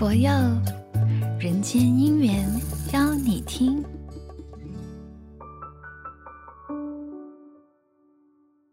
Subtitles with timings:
[0.00, 0.30] 佛佑，
[1.38, 2.42] 人间姻缘
[2.90, 3.84] 邀你听。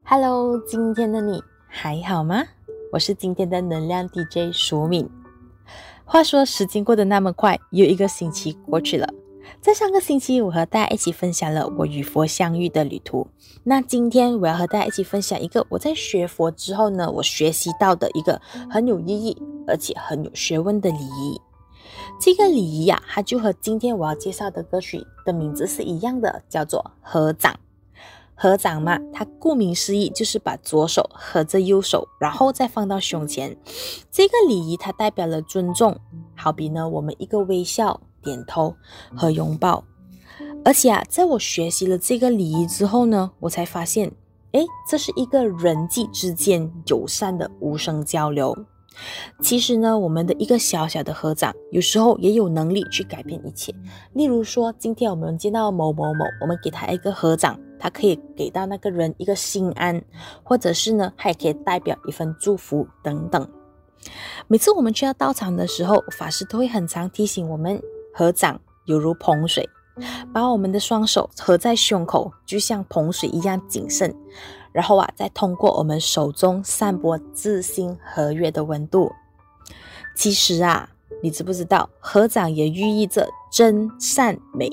[0.05, 2.45] Hello，今天的你还好吗？
[2.93, 5.09] 我是今天的能量 DJ 淑敏。
[6.05, 9.13] 话说时间过得那么快，又一个星期过去了。
[9.59, 13.27] 在上个星期，我和大家一起分享了我与佛相遇的旅途。
[13.65, 21.39] 那今天我要和大家一起分享一个我在学佛之后呢，我学习到的一个很有意义而且很有学问的礼仪。
[22.19, 27.59] 这个礼仪呀、它就和今天我要介绍的歌曲的名字是一样的，叫做合掌。
[28.33, 33.57] 合掌嘛，它顾名思义就是把左手合着右手，然后再放到胸前。
[34.11, 35.99] 这个礼仪它代表了尊重，
[36.35, 37.99] 好比呢，我们一个微笑。
[38.23, 38.75] 点头
[39.15, 39.85] 和拥抱，
[40.65, 44.11] 而且啊，在我学习了这个礼仪之后呢，我才发现，
[44.51, 48.53] 诶，这是一个人际之间友善的无声交流。
[49.41, 53.73] 其实呢，我们的一个小小的合掌，有时候也有能力去改变一切。
[54.13, 60.01] 例如说，今天我们见到某某某，我们给他一个合掌，他可以给到那个人一个心安，
[60.43, 63.47] 或者是呢，他也可以代表一份祝福等等。
[64.47, 67.81] 每次我们去到道场的时候，法师都会很常提醒我们。
[68.13, 69.69] 合掌犹如捧水，
[70.33, 74.11] 把我们的双手合在胸口，就像捧水一样谨慎。
[74.77, 79.11] 然后啊，再通过我们手中散播自心和悦的温度。
[80.15, 80.91] 其实啊，
[81.23, 84.69] 你知不知道，合掌也寓意着真善美，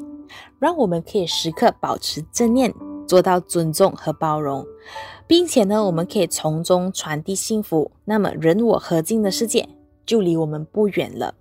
[0.59, 2.75] 让我们可以时刻保持正念，
[3.09, 4.67] 做到尊重和包容，
[5.27, 7.91] 并且呢，我们可以从中传递幸福。
[8.05, 9.67] 那么，人我合境的世界
[10.05, 11.35] 就离我们不远了。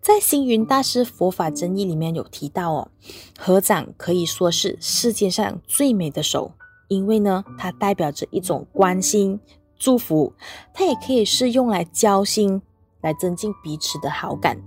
[0.00, 2.90] 在星云大师佛法真义里面有提到哦，
[3.36, 6.52] 合掌可以说是世界上最美的手，
[6.88, 9.38] 因为呢，它代表着一种关心、
[9.78, 10.32] 祝福，
[10.74, 12.60] 它也可以是用来交心，
[13.00, 14.58] 来增进彼此的好感。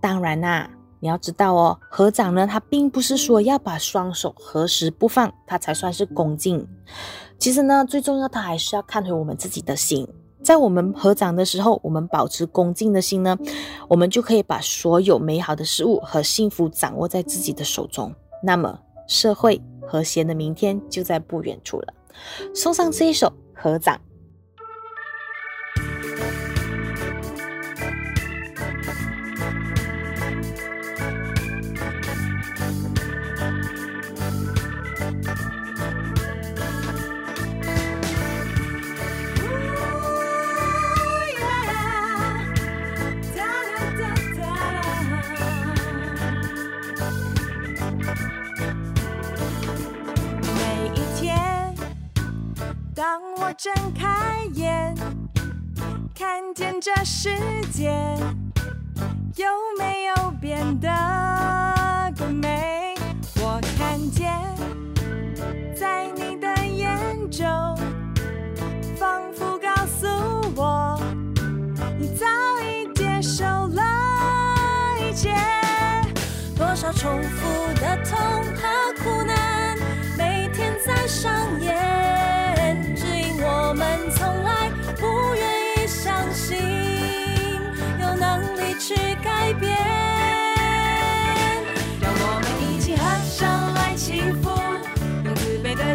[0.00, 6.66] 当然啦、你要知道哦，合掌呢，它并不是说要把双手合十不放，它才算是恭敬。
[7.38, 10.06] 其实呢，最重要，它还是要看回我们自己的心。
[10.42, 13.36] 在我们合掌的时候，我们保持恭敬的心呢，
[13.88, 18.12] 我们就可以把所有美好的事物和幸福掌握在自己的手中。
[18.42, 21.94] 那么，社会和谐的明天就在不远处了。
[22.54, 23.96] 送上这一首《合掌》。
[52.98, 54.92] 当我睁开眼，
[56.16, 57.30] 看见这世
[57.72, 57.92] 界
[59.36, 59.46] 有
[59.78, 60.88] 没有变得
[62.18, 62.96] 更美？
[63.36, 64.32] 我看见，
[65.76, 67.46] 在你的眼中，
[68.96, 70.08] 仿佛告诉
[70.56, 71.00] 我，
[72.00, 72.26] 你早
[72.64, 73.80] 已接受了
[74.98, 75.36] 一切。
[76.56, 78.18] 多少重复的痛
[78.56, 79.78] 和苦难，
[80.16, 81.87] 每天在上演。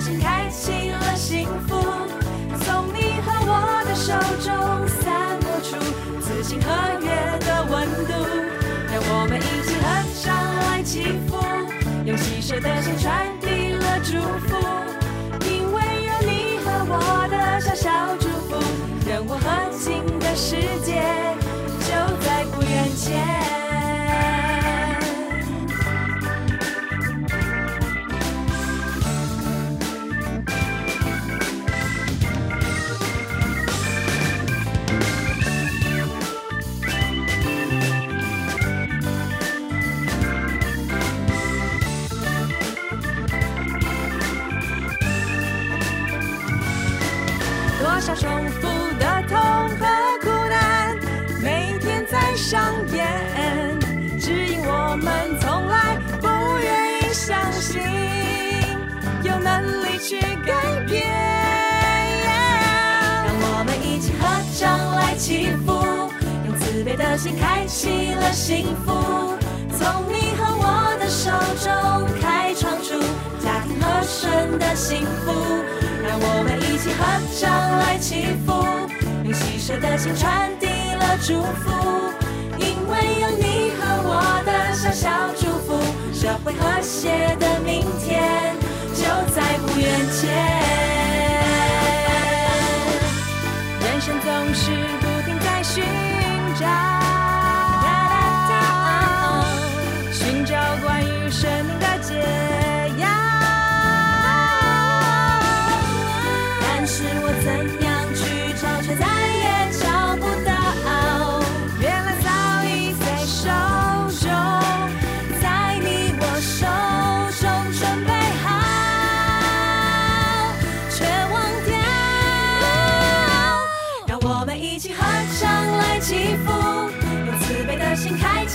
[0.04, 1.78] 心开启了幸福，
[2.60, 4.12] 从你和我的手
[4.44, 4.52] 中
[4.86, 5.80] 散播出
[6.20, 6.68] 此情和
[7.00, 7.08] 悦
[7.40, 8.12] 的温度，
[8.92, 9.86] 让我们一起合
[10.22, 10.28] 掌
[10.60, 11.38] 来祈福，
[12.04, 14.58] 用喜舍的心传递了祝福。
[15.48, 18.60] 因为有你和我的小小祝福，
[19.10, 19.48] 让我合
[19.80, 21.02] 敬的世界
[48.04, 48.68] 少重复
[49.00, 49.40] 的痛
[49.80, 49.86] 和
[50.20, 50.94] 苦难
[51.42, 52.62] 每天在上
[52.94, 53.80] 演，
[54.20, 56.28] 只因我们从来不
[56.60, 57.82] 愿意相信
[59.24, 61.08] 有能力去改变。
[63.24, 64.28] 让我们一起合
[64.60, 65.72] 掌来祈福，
[66.46, 68.92] 用慈悲的心开启了幸福，
[69.80, 71.32] 从你和我的手
[71.64, 73.00] 中开创出
[73.40, 75.32] 家庭和顺的幸福。
[76.14, 77.04] 让我们一起合
[77.40, 78.54] 唱来祈福，
[79.24, 82.23] 用喜舍的心传递了祝福。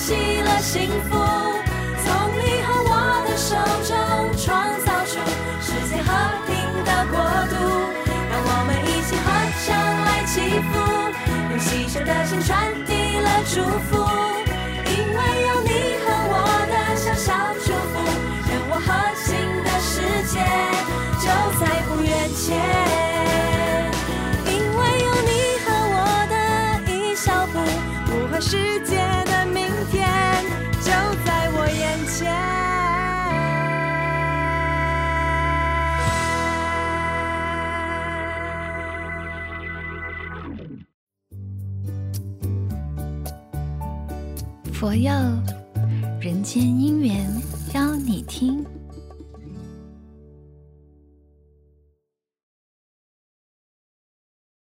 [0.08, 1.27] 记了幸福。
[44.78, 45.10] 佛佑
[46.20, 47.28] 人间姻缘，
[47.74, 48.64] 邀你听。